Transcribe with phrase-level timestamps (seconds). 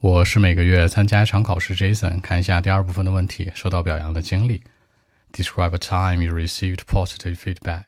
[0.00, 2.21] 我是每个月参加一场考试，Jason。
[2.21, 4.63] 看一下第二部分的问题，受到表扬的经历。
[5.31, 7.83] Describe a time you received positive feedback。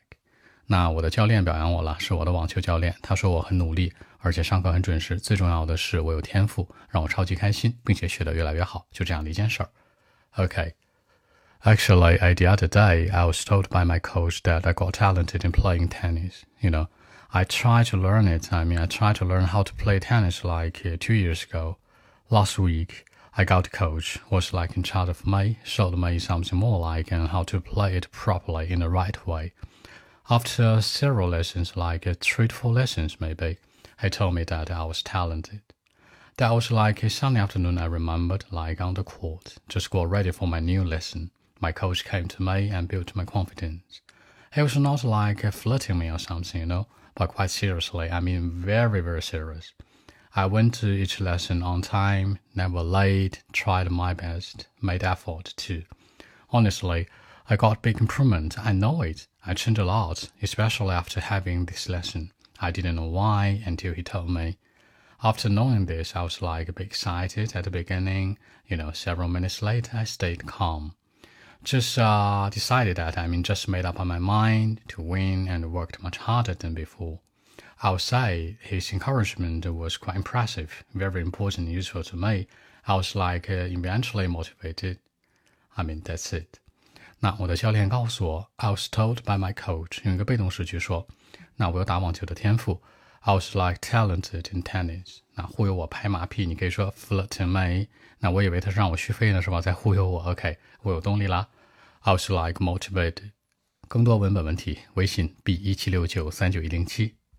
[0.66, 2.94] 那我的教练表扬我了，是我的网球教练。
[3.02, 5.18] 他说我很努力，而且上课很准时。
[5.18, 8.86] 最重要的是我有天赋，让我超级开心，并且学得越来越好。
[8.92, 9.68] 就这样的一件事儿。
[10.36, 10.72] Okay.
[11.64, 15.50] Actually, the other day I was told by my coach that I got talented in
[15.50, 16.42] playing tennis.
[16.60, 16.86] You know,
[17.30, 18.52] I tried to learn it.
[18.54, 21.78] I mean, I tried to learn how to play tennis like two years ago.
[22.30, 23.04] Last week,
[23.36, 27.12] I got a coach was like in charge of me, showed me something more like
[27.12, 29.52] and how to play it properly in the right way.
[30.30, 33.58] After several lessons, like uh, three to four lessons maybe,
[34.00, 35.60] he told me that I was talented.
[36.38, 40.30] That was like a sunny afternoon I remembered, like on the court, just got ready
[40.30, 41.30] for my new lesson.
[41.60, 44.00] My coach came to me and built my confidence.
[44.54, 48.50] He was not like flirting me or something, you know, but quite seriously, I mean
[48.50, 49.74] very, very serious.
[50.36, 55.84] I went to each lesson on time, never late, tried my best, made effort too.
[56.50, 57.06] Honestly,
[57.48, 58.58] I got big improvement.
[58.58, 59.28] I know it.
[59.46, 62.32] I changed a lot, especially after having this lesson.
[62.60, 64.58] I didn't know why until he told me.
[65.22, 68.36] After knowing this, I was like a bit excited at the beginning.
[68.66, 70.96] You know, several minutes later, I stayed calm.
[71.62, 76.02] Just uh, decided that I mean, just made up my mind to win and worked
[76.02, 77.20] much harder than before
[77.83, 82.47] I would say his encouragement was quite impressive, very important and useful to me.
[82.85, 84.97] I was like uh, eventually motivated.
[85.75, 86.59] I mean, that's it.
[87.19, 91.07] 那我的教练告诉我，I was told by my coach，用一个被动式句说，
[91.55, 92.81] 那我有打网球的天赋。
[93.21, 95.19] I was like talented in tennis。
[95.35, 97.87] 那忽悠我拍马屁，你可以说 flirt me。
[98.19, 99.61] 那我以为他是让我续费呢，是吧？
[99.61, 100.21] 在忽悠我。
[100.23, 101.49] OK，我有动力啦。
[102.01, 103.31] I was like motivated。
[103.89, 107.19] 更多文本问题，微信 b 一七六九三九一零七。